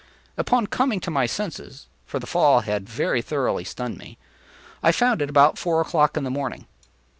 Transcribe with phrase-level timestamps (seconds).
[0.35, 4.17] Upon coming to my senses, (for the fall had very thoroughly stunned me,)
[4.81, 6.65] I found it about four o’clock in the morning.